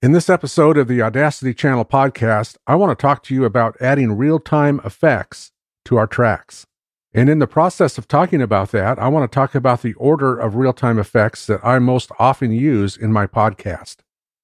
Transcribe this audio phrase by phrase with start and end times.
[0.00, 3.76] In this episode of the Audacity Channel podcast, I want to talk to you about
[3.80, 5.50] adding real time effects
[5.86, 6.68] to our tracks.
[7.12, 10.38] And in the process of talking about that, I want to talk about the order
[10.38, 13.96] of real time effects that I most often use in my podcast.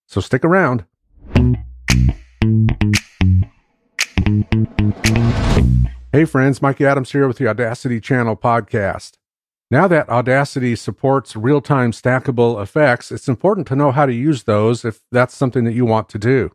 [0.09, 0.87] So stick around.
[6.11, 9.19] Hey friends, Mikey Adams here with the Audacity Channel podcast.
[9.75, 14.45] Now that Audacity supports real time stackable effects, it's important to know how to use
[14.45, 16.53] those if that's something that you want to do.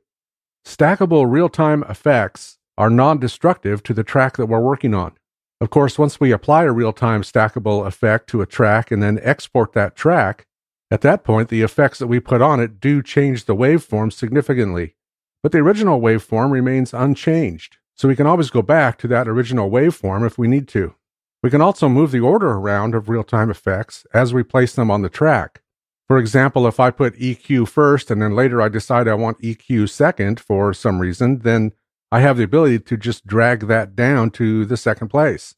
[0.65, 5.17] Stackable real time effects are non destructive to the track that we're working on.
[5.59, 9.19] Of course, once we apply a real time stackable effect to a track and then
[9.21, 10.45] export that track,
[10.89, 14.95] at that point, the effects that we put on it do change the waveform significantly.
[15.43, 19.69] But the original waveform remains unchanged, so we can always go back to that original
[19.69, 20.95] waveform if we need to.
[21.41, 24.91] We can also move the order around of real time effects as we place them
[24.91, 25.61] on the track.
[26.07, 29.89] For example, if I put EQ first and then later I decide I want EQ
[29.89, 31.71] second for some reason, then
[32.11, 35.55] I have the ability to just drag that down to the second place.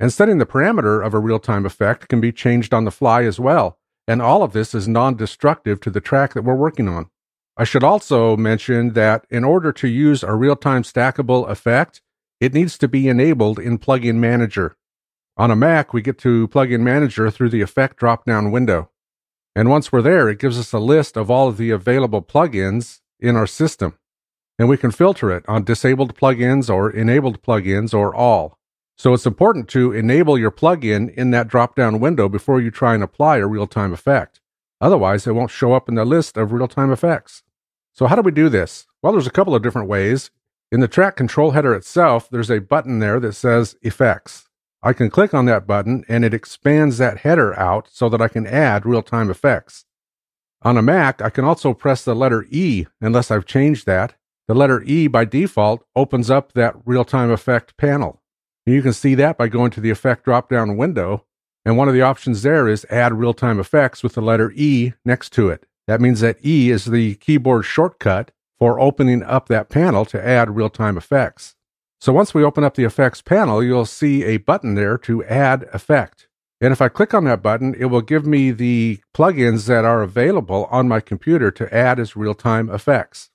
[0.00, 3.24] And setting the parameter of a real time effect can be changed on the fly
[3.24, 3.78] as well.
[4.06, 7.10] And all of this is non destructive to the track that we're working on.
[7.56, 12.00] I should also mention that in order to use a real time stackable effect,
[12.40, 14.76] it needs to be enabled in Plugin Manager.
[15.38, 18.90] On a Mac, we get to Plugin Manager through the Effect drop down window.
[19.54, 22.98] And once we're there, it gives us a list of all of the available plugins
[23.20, 23.96] in our system.
[24.58, 28.58] And we can filter it on disabled plugins or enabled plugins or all.
[28.96, 32.94] So it's important to enable your plugin in that drop down window before you try
[32.94, 34.40] and apply a real time effect.
[34.80, 37.44] Otherwise, it won't show up in the list of real time effects.
[37.92, 38.88] So, how do we do this?
[39.02, 40.32] Well, there's a couple of different ways.
[40.72, 44.47] In the track control header itself, there's a button there that says Effects.
[44.82, 48.28] I can click on that button and it expands that header out so that I
[48.28, 49.84] can add real time effects.
[50.62, 54.14] On a Mac, I can also press the letter E unless I've changed that.
[54.46, 58.22] The letter E by default opens up that real time effect panel.
[58.66, 61.24] And you can see that by going to the effect drop down window.
[61.64, 64.94] And one of the options there is add real time effects with the letter E
[65.04, 65.66] next to it.
[65.86, 70.56] That means that E is the keyboard shortcut for opening up that panel to add
[70.56, 71.56] real time effects.
[72.00, 75.68] So once we open up the effects panel, you'll see a button there to add
[75.72, 76.28] effect.
[76.60, 80.02] And if I click on that button, it will give me the plugins that are
[80.02, 83.30] available on my computer to add as real time effects.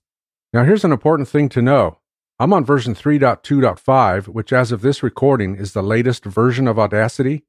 [0.53, 1.99] Now, here's an important thing to know.
[2.39, 7.43] I'm on version 3.2.5, which as of this recording is the latest version of Audacity.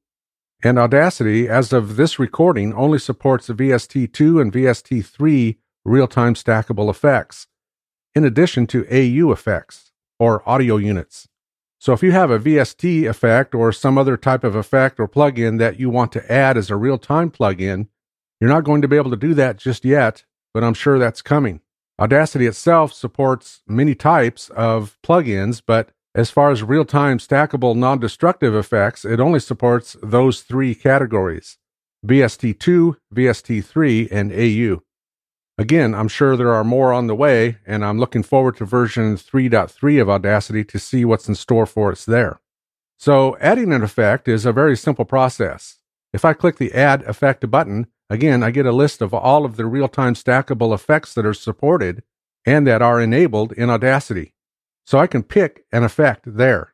[0.63, 7.47] And Audacity, as of this recording, only supports VST2 and VST3 real time stackable effects,
[8.13, 11.27] in addition to AU effects or audio units.
[11.79, 15.59] So if you have a VST effect or some other type of effect or plugin
[15.59, 17.87] that you want to add as a real time plugin,
[18.39, 21.21] you're not going to be able to do that just yet, but I'm sure that's
[21.21, 21.61] coming.
[21.99, 27.99] Audacity itself supports many types of plugins, but as far as real time stackable non
[27.99, 31.57] destructive effects, it only supports those three categories
[32.05, 34.81] VST2, VST3, and AU.
[35.57, 39.15] Again, I'm sure there are more on the way, and I'm looking forward to version
[39.15, 42.41] 3.3 of Audacity to see what's in store for us there.
[42.97, 45.77] So, adding an effect is a very simple process.
[46.11, 49.55] If I click the Add Effect button, again, I get a list of all of
[49.55, 52.03] the real time stackable effects that are supported
[52.45, 54.33] and that are enabled in Audacity.
[54.85, 56.73] So I can pick an effect there.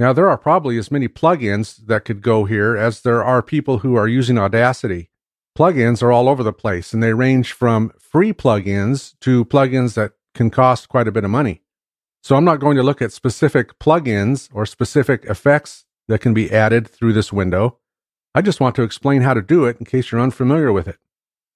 [0.00, 3.78] Now, there are probably as many plugins that could go here as there are people
[3.78, 5.10] who are using Audacity
[5.56, 10.12] plugins are all over the place and they range from free plugins to plugins that
[10.34, 11.62] can cost quite a bit of money.
[12.22, 16.52] So I'm not going to look at specific plugins or specific effects that can be
[16.52, 17.78] added through this window.
[18.34, 20.98] I just want to explain how to do it in case you're unfamiliar with it.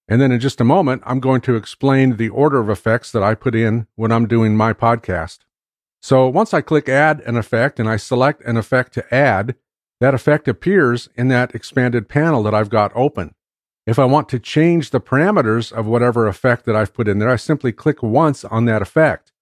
[0.09, 3.23] And then in just a moment, I'm going to explain the order of effects that
[3.23, 5.41] I put in when I'm doing my podcast.
[6.03, 9.55] So once I click add an effect and I select an effect to add,
[10.01, 13.35] that effect appears in that expanded panel that I've got open.
[13.87, 17.31] If I want to change the parameters of whatever effect that I've put in there,
[17.31, 19.33] I simply click once on that effect.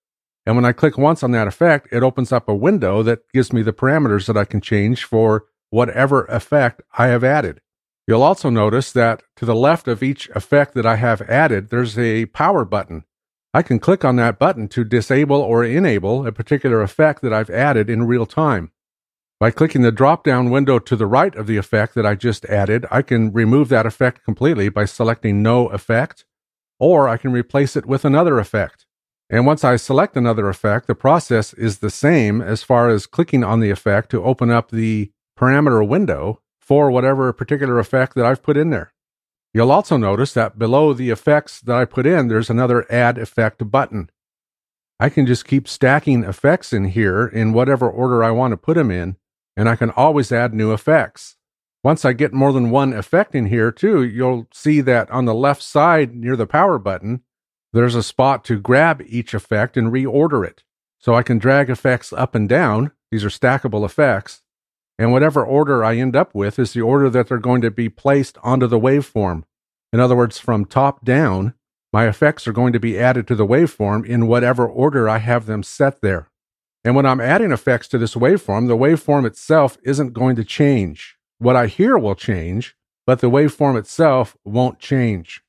[0.47, 3.53] And when I click once on that effect, it opens up a window that gives
[3.53, 7.61] me the parameters that I can change for whatever effect I have added.
[8.07, 11.99] You'll also notice that to the left of each effect that I have added, there's
[11.99, 13.05] a power button.
[13.53, 17.51] I can click on that button to disable or enable a particular effect that I've
[17.51, 18.73] added in real time.
[19.41, 22.45] By clicking the drop down window to the right of the effect that I just
[22.47, 26.25] added, I can remove that effect completely by selecting No Effect,
[26.81, 28.85] or I can replace it with another effect.
[29.31, 33.45] And once I select another effect, the process is the same as far as clicking
[33.45, 38.43] on the effect to open up the parameter window for whatever particular effect that I've
[38.43, 38.93] put in there.
[39.55, 43.71] You'll also notice that below the effects that I put in, there's another Add Effect
[43.71, 44.11] button.
[44.99, 48.75] I can just keep stacking effects in here in whatever order I want to put
[48.75, 49.17] them in,
[49.59, 51.35] and I can always add new effects.
[51.83, 55.35] Once I get more than one effect in here, too, you'll see that on the
[55.35, 57.23] left side near the power button,
[57.73, 60.63] there's a spot to grab each effect and reorder it.
[61.01, 62.93] So I can drag effects up and down.
[63.11, 64.43] These are stackable effects.
[64.97, 67.89] And whatever order I end up with is the order that they're going to be
[67.89, 69.43] placed onto the waveform.
[69.93, 71.55] In other words, from top down,
[71.93, 75.47] my effects are going to be added to the waveform in whatever order I have
[75.47, 76.31] them set there.
[76.85, 81.17] And when I'm adding effects to this waveform, the waveform itself isn't going to change.
[81.39, 82.77] What I hear will change,
[83.07, 85.43] but the waveform itself won't change.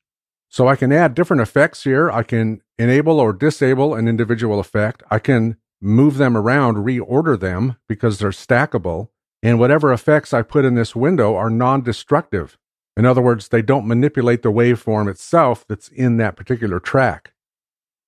[0.48, 2.10] So I can add different effects here.
[2.10, 5.02] I can enable or disable an individual effect.
[5.10, 9.08] I can move them around, reorder them because they're stackable.
[9.42, 12.58] And whatever effects I put in this window are non destructive.
[12.96, 17.32] In other words, they don't manipulate the waveform itself that's in that particular track.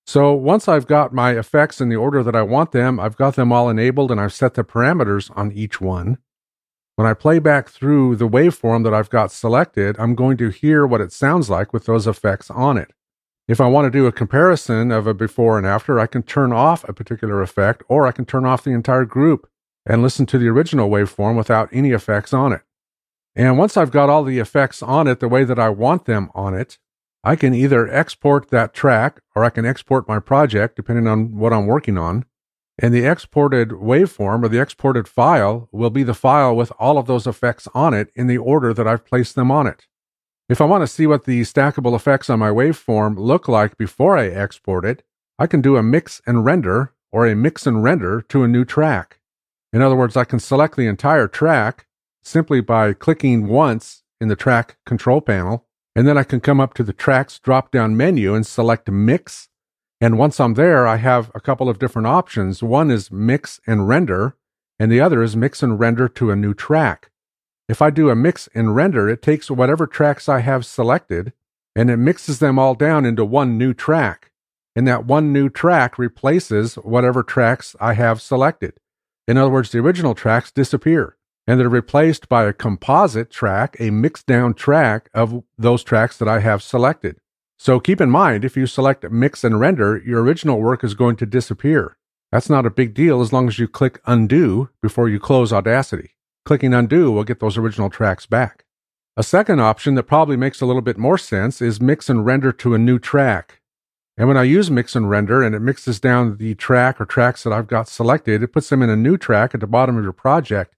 [0.05, 3.35] So once I've got my effects in the order that I want them, I've got
[3.35, 6.17] them all enabled and I've set the parameters on each one.
[6.95, 10.85] When I play back through the waveform that I've got selected, I'm going to hear
[10.85, 12.91] what it sounds like with those effects on it.
[13.47, 16.53] If I want to do a comparison of a before and after, I can turn
[16.53, 19.49] off a particular effect or I can turn off the entire group
[19.85, 22.61] and listen to the original waveform without any effects on it.
[23.35, 26.29] And once I've got all the effects on it the way that I want them
[26.35, 26.77] on it,
[27.23, 31.53] I can either export that track or I can export my project depending on what
[31.53, 32.25] I'm working on.
[32.79, 37.05] And the exported waveform or the exported file will be the file with all of
[37.05, 39.87] those effects on it in the order that I've placed them on it.
[40.49, 44.17] If I want to see what the stackable effects on my waveform look like before
[44.17, 45.03] I export it,
[45.39, 48.65] I can do a mix and render or a mix and render to a new
[48.65, 49.19] track.
[49.71, 51.87] In other words, I can select the entire track
[52.23, 56.73] simply by clicking once in the track control panel, and then I can come up
[56.75, 59.49] to the tracks drop down menu and select mix
[60.03, 62.61] and once I'm there, I have a couple of different options.
[62.61, 64.35] One is mix and render,
[64.77, 67.09] and the other is mix and render to a new track.
[67.69, 71.31] If I do a mix and render, it takes whatever tracks I have selected
[71.73, 74.31] and it mixes them all down into one new track.
[74.75, 78.73] And that one new track replaces whatever tracks I have selected.
[79.25, 83.89] In other words, the original tracks disappear and they're replaced by a composite track, a
[83.89, 87.17] mixed down track of those tracks that I have selected.
[87.57, 91.15] So keep in mind, if you select mix and render, your original work is going
[91.17, 91.97] to disappear.
[92.31, 96.11] That's not a big deal as long as you click undo before you close Audacity.
[96.45, 98.65] Clicking undo will get those original tracks back.
[99.15, 102.51] A second option that probably makes a little bit more sense is mix and render
[102.51, 103.61] to a new track.
[104.17, 107.43] And when I use mix and render and it mixes down the track or tracks
[107.43, 110.03] that I've got selected, it puts them in a new track at the bottom of
[110.03, 110.75] your project.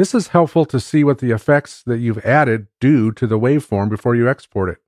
[0.00, 3.90] This is helpful to see what the effects that you've added do to the waveform
[3.90, 4.78] before you export it.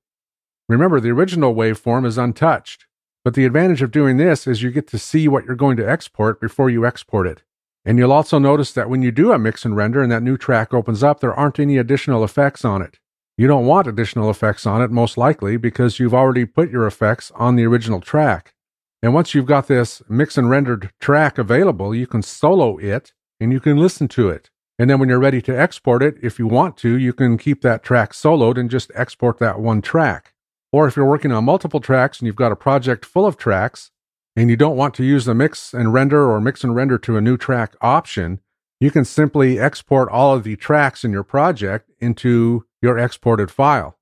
[0.67, 2.87] Remember, the original waveform is untouched,
[3.23, 5.87] but the advantage of doing this is you get to see what you're going to
[5.87, 7.43] export before you export it.
[7.85, 10.35] And you'll also notice that when you do a mix and render and that new
[10.35, 12.97] track opens up, there aren't any additional effects on it.
[13.37, 17.31] You don't want additional effects on it, most likely, because you've already put your effects
[17.35, 18.55] on the original track.
[19.03, 23.51] And once you've got this mix and rendered track available, you can solo it and
[23.51, 24.49] you can listen to it.
[24.83, 27.61] And then when you're ready to export it, if you want to, you can keep
[27.61, 30.33] that track soloed and just export that one track.
[30.73, 33.91] Or if you're working on multiple tracks and you've got a project full of tracks
[34.35, 37.15] and you don't want to use the mix and render or mix and render to
[37.15, 38.41] a new track option,
[38.81, 43.97] you can simply export all of the tracks in your project into your exported file.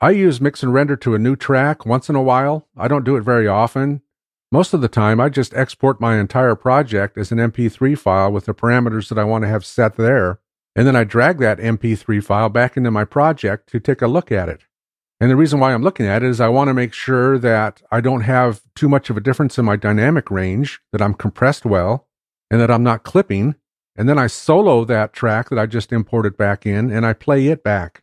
[0.00, 2.68] I use mix and render to a new track once in a while.
[2.76, 4.02] I don't do it very often.
[4.52, 8.46] Most of the time, I just export my entire project as an MP3 file with
[8.46, 10.40] the parameters that I want to have set there.
[10.74, 14.32] And then I drag that MP3 file back into my project to take a look
[14.32, 14.62] at it.
[15.20, 17.82] And the reason why I'm looking at it is I want to make sure that
[17.92, 21.64] I don't have too much of a difference in my dynamic range, that I'm compressed
[21.64, 22.08] well,
[22.50, 23.54] and that I'm not clipping.
[23.94, 27.48] And then I solo that track that I just imported back in and I play
[27.48, 28.02] it back.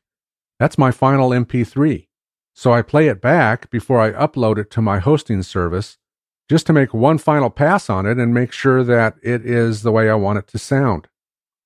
[0.59, 2.07] That's my final MP3.
[2.53, 5.97] So I play it back before I upload it to my hosting service
[6.49, 9.91] just to make one final pass on it and make sure that it is the
[9.91, 11.07] way I want it to sound.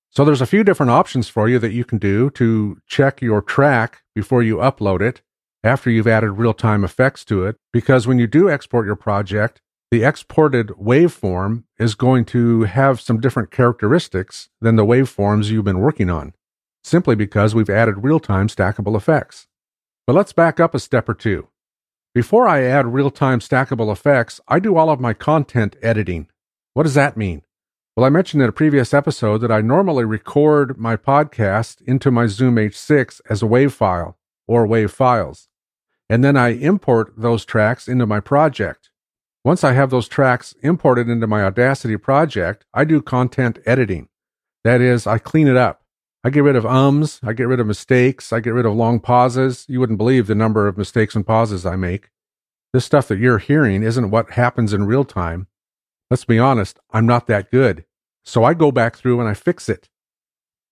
[0.10, 3.42] So there's a few different options for you that you can do to check your
[3.42, 5.22] track before you upload it
[5.64, 9.62] after you've added real time effects to it, because when you do export your project,
[9.92, 15.80] the exported waveform is going to have some different characteristics than the waveforms you've been
[15.80, 16.34] working on,
[16.84, 19.48] simply because we've added real time stackable effects.
[20.08, 21.48] But let's back up a step or two.
[22.14, 26.28] Before I add real time stackable effects, I do all of my content editing.
[26.74, 27.44] What does that mean?
[27.96, 32.28] Well, I mentioned in a previous episode that I normally record my podcast into my
[32.28, 34.18] Zoom H6 as a WAV file.
[34.46, 35.48] or WAV files.
[36.10, 38.90] And then I import those tracks into my project.
[39.46, 44.10] Once I have those tracks imported into my Audacity project, I do content editing.
[44.66, 45.81] That is, I clean it up.
[46.24, 49.00] I get rid of ums, I get rid of mistakes, I get rid of long
[49.00, 49.66] pauses.
[49.68, 52.10] You wouldn't believe the number of mistakes and pauses I make.
[52.74, 55.48] This stuff that you're hearing isn't what happens in real time.
[56.12, 57.86] Let's be honest, I'm not that good.
[58.24, 59.90] So I go back through and I fix it.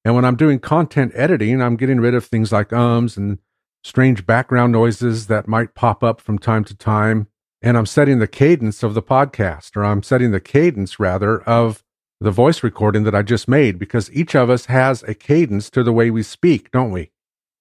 [0.06, 3.40] And when I'm doing content editing, I'm getting rid of things like ums and
[3.84, 7.28] strange background noises that might pop up from time to time.
[7.62, 11.84] And I'm setting the cadence of the podcast, or I'm setting the cadence rather of
[12.22, 15.84] the voice recording that I just made because each of us has a cadence to
[15.84, 17.12] the way we speak, don't we?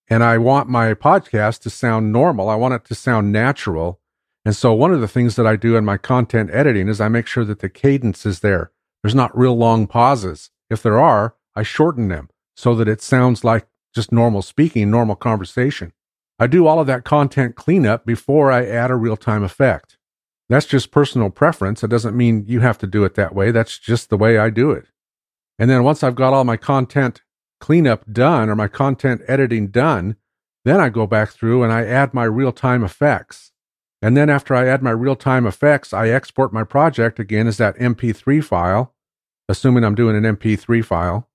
[0.09, 2.49] And I want my podcast to sound normal.
[2.49, 4.01] I want it to sound natural.
[4.45, 7.09] And so one of the things that I do in my content editing is I
[7.09, 8.73] make sure that the cadence is there.
[9.03, 10.51] There's not real long pauses.
[10.71, 15.17] If there are, I shorten them so that it sounds like just normal speaking, normal
[15.17, 15.93] conversation.
[16.39, 19.98] I do all of that content cleanup before I add a real time effect.
[20.49, 21.83] That's just personal preference.
[21.83, 23.51] It doesn't mean you have to do it that way.
[23.51, 24.87] That's just the way I do it.
[25.59, 27.23] And then once I've got all my content
[27.61, 30.17] cleanup done or my content editing done,
[30.65, 33.53] then I go back through and I add my real time effects.
[34.01, 37.57] And then after I add my real time effects, I export my project again as
[37.59, 38.95] that MP3 file,
[39.49, 41.29] assuming I'm doing an MP3 file.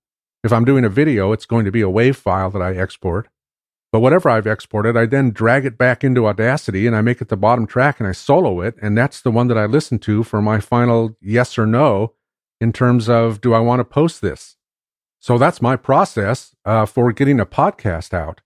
[0.44, 3.28] If I'm doing a video, it's going to be a WAV file that I export.
[3.94, 7.28] But whatever I've exported, I then drag it back into Audacity and I make it
[7.28, 8.74] the bottom track and I solo it.
[8.82, 12.16] And that's the one that I listen to for my final yes or no
[12.60, 14.58] in terms of do I want to post this?
[15.20, 18.42] So that's my process uh, for getting a podcast out.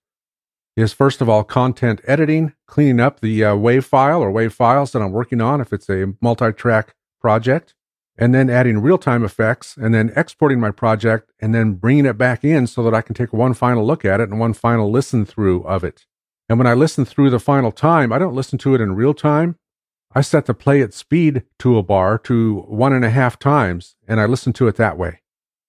[0.76, 4.92] Is first of all content editing, cleaning up the uh, WAV file or WAV files
[4.92, 7.74] that I'm working on if it's a multi track project
[8.18, 12.18] and then adding real time effects and then exporting my project and then bringing it
[12.18, 14.90] back in so that I can take one final look at it and one final
[14.90, 16.04] listen through of it.
[16.48, 19.14] And when I listen through the final time, I don't listen to it in real
[19.14, 19.56] time.
[20.12, 24.26] I set the play at speed toolbar to one and a half times and I
[24.26, 25.20] listen to it that way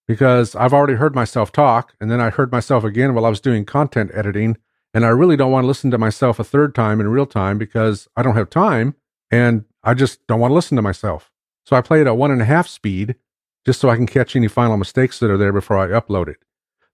[0.08, 3.40] because I've already heard myself talk and then I heard myself again while I was
[3.40, 4.56] doing content editing.
[4.92, 7.58] And I really don't want to listen to myself a third time in real time
[7.58, 8.96] because I don't have time
[9.30, 11.29] and I just don't want to listen to myself.
[11.64, 13.16] So I play it at one and a half speed
[13.64, 16.38] just so I can catch any final mistakes that are there before I upload it.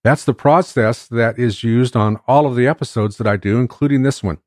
[0.03, 4.03] That's the process that is used on all of the episodes that I do, including
[4.03, 4.39] this one.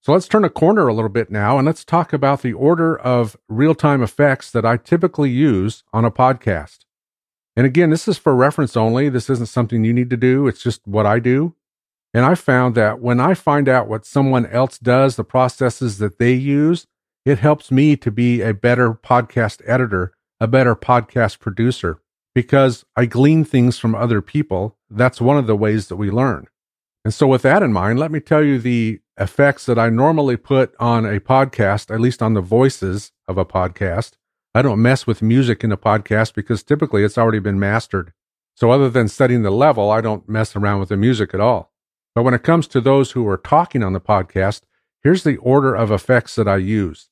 [0.00, 2.94] So let's turn a corner a little bit now and let's talk about the order
[2.96, 6.80] of real time effects that I typically use on a podcast.
[7.56, 9.08] And again, this is for reference only.
[9.08, 10.46] This isn't something you need to do.
[10.46, 11.54] It's just what I do.
[12.12, 16.18] And I found that when I find out what someone else does, the processes that
[16.18, 16.86] they use,
[17.24, 22.00] it helps me to be a better podcast editor, a better podcast producer,
[22.34, 24.76] because I glean things from other people.
[24.90, 26.48] That's one of the ways that we learn.
[27.04, 30.36] And so, with that in mind, let me tell you the effects that I normally
[30.36, 34.12] put on a podcast, at least on the voices of a podcast.
[34.54, 38.12] I don't mess with music in a podcast because typically it's already been mastered.
[38.54, 41.72] So, other than setting the level, I don't mess around with the music at all.
[42.14, 44.62] But when it comes to those who are talking on the podcast,
[45.02, 47.08] here's the order of effects that I use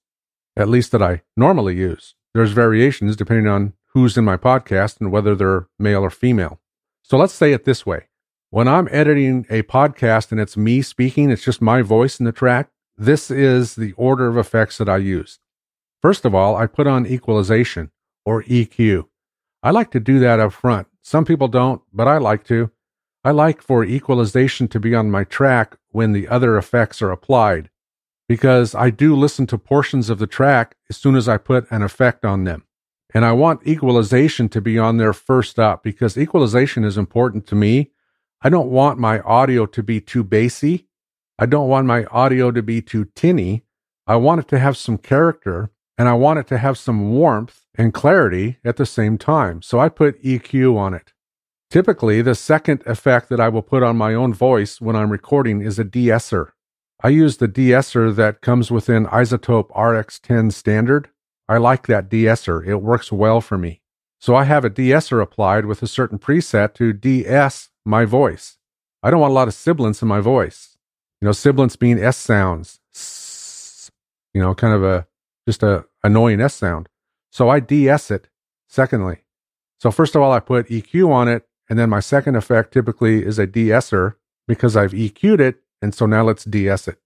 [0.57, 2.15] at least that I normally use.
[2.35, 6.61] There's variations depending on who's in my podcast and whether they're male or female.
[7.03, 8.09] So let's say it this way.
[8.51, 12.33] When I'm editing a podcast and it's me speaking, it's just my voice in the
[12.33, 15.39] track, this is the order of effects that I use.
[16.01, 17.91] First of all, I put on equalization
[18.25, 19.07] or EQ.
[19.63, 20.89] I like to do that up front.
[21.03, 22.71] Some people don't, but I like to.
[23.25, 27.71] I like for equalization to be on my track when the other effects are applied
[28.33, 31.83] because I do listen to portions of the track as soon as I put an
[31.83, 32.65] effect on them.
[33.13, 37.55] And I want equalization to be on there first up because equalization is important to
[37.55, 37.91] me.
[38.41, 40.89] I don't want my audio to be too bassy.
[41.39, 43.65] I don't want my audio to be too tinny.
[44.07, 47.67] I want it to have some character and I want it to have some warmth
[47.75, 49.61] and clarity at the same time.
[49.61, 51.13] So I put EQ on it.
[51.69, 55.61] Typically, the second effect that I will put on my own voice when I'm recording
[55.61, 56.55] is a de-esser.
[57.05, 61.11] I use the de-esser that comes within iZotope RX10 standard.
[61.49, 62.63] I like that de-esser.
[62.63, 63.83] It works well for me.
[64.21, 68.57] So I have a de-esser applied with a certain preset to de-ess my voice.
[69.03, 70.79] I don't want a lot of sibilance in my voice.
[71.21, 72.79] You know, sibilance being S sounds.
[74.33, 75.09] You know, kind of a
[75.45, 76.89] just a annoying S sound.
[77.33, 78.29] So I de-ess it
[78.69, 79.25] secondly.
[79.81, 83.27] So first of all, I put EQ on it, and then my second effect typically
[83.27, 86.99] is a de-esser because I've EQ'd it and so now let's de-ess it.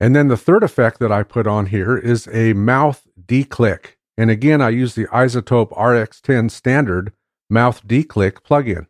[0.00, 3.96] And then the third effect that I put on here is a mouth declick.
[4.16, 7.12] And again, I use the iZotope RX10 standard
[7.48, 8.86] mouth declick plugin.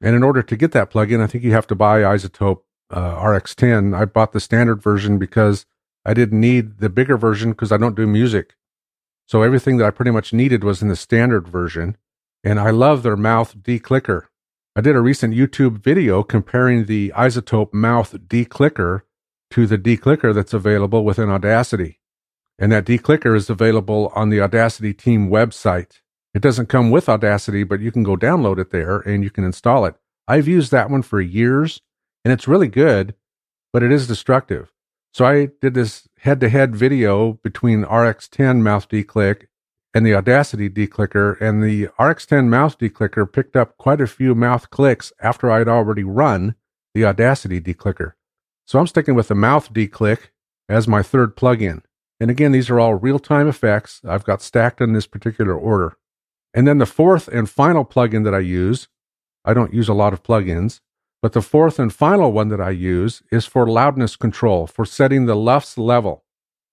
[0.00, 3.16] And in order to get that plugin, I think you have to buy iZotope uh,
[3.16, 3.96] RX10.
[3.96, 5.66] I bought the standard version because
[6.04, 8.54] I didn't need the bigger version because I don't do music.
[9.26, 11.96] So everything that I pretty much needed was in the standard version.
[12.42, 14.29] And I love their mouth declicker.
[14.76, 19.02] I did a recent YouTube video comparing the iZotope mouth declicker
[19.50, 21.98] to the declicker that's available within Audacity.
[22.56, 26.02] And that declicker is available on the Audacity team website.
[26.34, 29.42] It doesn't come with Audacity, but you can go download it there and you can
[29.42, 29.96] install it.
[30.28, 31.80] I've used that one for years
[32.24, 33.16] and it's really good,
[33.72, 34.70] but it is destructive.
[35.12, 39.46] So I did this head to head video between RX10 mouth declick
[39.92, 44.70] and the Audacity declicker, and the RX10 mouth declicker picked up quite a few mouth
[44.70, 46.54] clicks after I'd already run
[46.94, 48.12] the Audacity declicker.
[48.66, 50.30] So I'm sticking with the mouth declick
[50.68, 51.82] as my third plugin.
[52.20, 55.96] And again, these are all real time effects I've got stacked in this particular order.
[56.54, 58.88] And then the fourth and final plugin that I use,
[59.44, 60.80] I don't use a lot of plugins,
[61.22, 65.26] but the fourth and final one that I use is for loudness control, for setting
[65.26, 66.24] the LUFS level.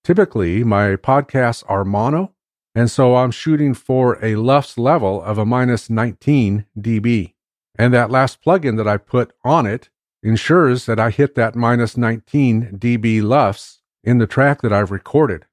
[0.04, 2.34] Typically, my podcasts are mono,
[2.78, 7.34] and so I'm shooting for a LUFS level of a minus 19 dB.
[7.76, 9.90] And that last plugin that I put on it
[10.22, 15.46] ensures that I hit that minus 19 dB LUFS in the track that I've recorded.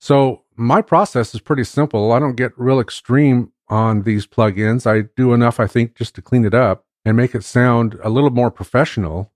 [0.00, 2.10] So my process is pretty simple.
[2.10, 4.88] I don't get real extreme on these plugins.
[4.88, 8.10] I do enough, I think, just to clean it up and make it sound a
[8.10, 9.30] little more professional.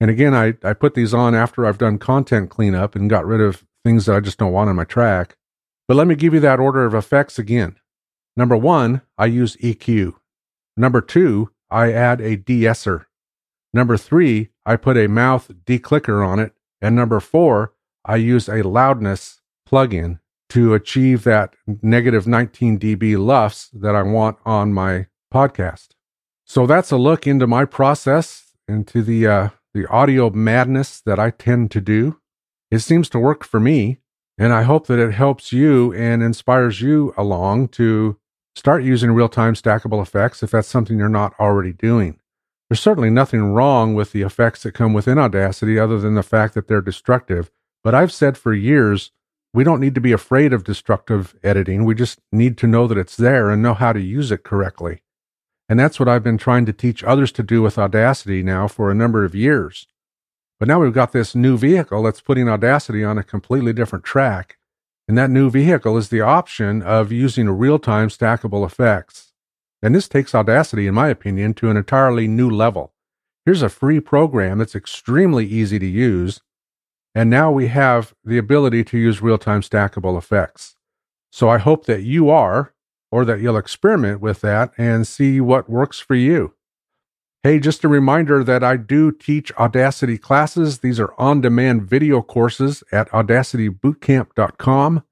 [0.00, 3.40] And again, I, I put these on after I've done content cleanup and got rid
[3.40, 5.38] of things that I just don't want on my track.
[5.86, 7.76] But let me give you that order of effects again.
[8.36, 10.14] Number one, I use EQ.
[10.76, 13.06] Number two, I add a de-esser.
[13.72, 16.52] Number three, I put a mouth declicker on it.
[16.80, 17.72] And number four,
[18.04, 24.38] I use a loudness plugin to achieve that negative 19 dB LUFS that I want
[24.44, 25.88] on my podcast.
[26.44, 31.30] So that's a look into my process, into the uh, the audio madness that I
[31.30, 32.20] tend to do.
[32.70, 33.98] It seems to work for me,
[34.38, 38.18] and I hope that it helps you and inspires you along to
[38.56, 42.18] start using real time stackable effects if that's something you're not already doing.
[42.68, 46.54] There's certainly nothing wrong with the effects that come within Audacity other than the fact
[46.54, 47.50] that they're destructive.
[47.82, 49.10] But I've said for years,
[49.52, 51.84] we don't need to be afraid of destructive editing.
[51.84, 55.02] We just need to know that it's there and know how to use it correctly.
[55.68, 58.90] And that's what I've been trying to teach others to do with Audacity now for
[58.90, 59.86] a number of years.
[60.58, 64.56] But now we've got this new vehicle that's putting Audacity on a completely different track.
[65.06, 69.32] And that new vehicle is the option of using real time stackable effects.
[69.82, 72.94] And this takes Audacity, in my opinion, to an entirely new level.
[73.44, 76.40] Here's a free program that's extremely easy to use.
[77.14, 80.76] And now we have the ability to use real time stackable effects.
[81.30, 82.72] So I hope that you are
[83.12, 86.54] or that you'll experiment with that and see what works for you.
[87.44, 90.78] Hey, just a reminder that I do teach Audacity classes.
[90.78, 95.02] These are on demand video courses at audacitybootcamp.com,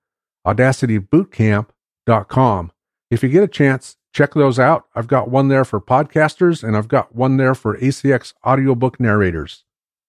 [0.47, 2.73] audacitybootcamp.com.
[3.11, 4.87] If you get a chance, check those out.
[4.95, 9.65] I've got one there for podcasters and I've got one there for ACX audiobook narrators.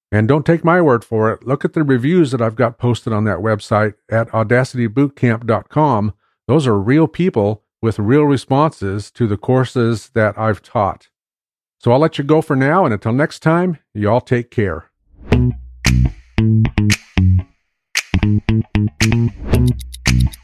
[0.09, 1.45] And don't take my word for it.
[1.45, 6.13] Look at the reviews that I've got posted on that website at audacitybootcamp.com.
[6.47, 11.09] Those are real people with real responses to the courses that I've taught.
[11.83, 14.89] So I'll let you go for now, and until next time, you all take care.
[19.03, 19.33] Thank
[20.21, 20.42] you.